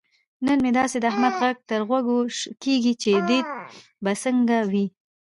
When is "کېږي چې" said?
2.63-3.11